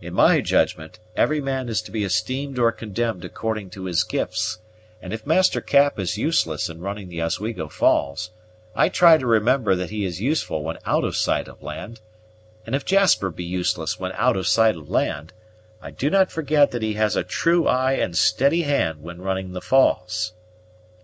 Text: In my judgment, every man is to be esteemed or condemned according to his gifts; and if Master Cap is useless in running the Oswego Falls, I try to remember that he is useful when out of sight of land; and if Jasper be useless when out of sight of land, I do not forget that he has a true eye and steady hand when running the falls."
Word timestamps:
In 0.00 0.12
my 0.12 0.40
judgment, 0.40 0.98
every 1.14 1.40
man 1.40 1.68
is 1.68 1.80
to 1.82 1.92
be 1.92 2.02
esteemed 2.02 2.58
or 2.58 2.72
condemned 2.72 3.24
according 3.24 3.70
to 3.70 3.84
his 3.84 4.02
gifts; 4.02 4.58
and 5.00 5.12
if 5.12 5.24
Master 5.24 5.60
Cap 5.60 6.00
is 6.00 6.18
useless 6.18 6.68
in 6.68 6.80
running 6.80 7.08
the 7.08 7.22
Oswego 7.22 7.68
Falls, 7.68 8.32
I 8.74 8.88
try 8.88 9.18
to 9.18 9.24
remember 9.24 9.76
that 9.76 9.90
he 9.90 10.04
is 10.04 10.20
useful 10.20 10.64
when 10.64 10.78
out 10.84 11.04
of 11.04 11.14
sight 11.14 11.46
of 11.46 11.62
land; 11.62 12.00
and 12.66 12.74
if 12.74 12.84
Jasper 12.84 13.30
be 13.30 13.44
useless 13.44 14.00
when 14.00 14.10
out 14.16 14.36
of 14.36 14.48
sight 14.48 14.74
of 14.74 14.90
land, 14.90 15.32
I 15.80 15.92
do 15.92 16.10
not 16.10 16.32
forget 16.32 16.72
that 16.72 16.82
he 16.82 16.94
has 16.94 17.14
a 17.14 17.22
true 17.22 17.68
eye 17.68 17.92
and 17.92 18.18
steady 18.18 18.62
hand 18.62 19.00
when 19.00 19.22
running 19.22 19.52
the 19.52 19.62
falls." 19.62 20.32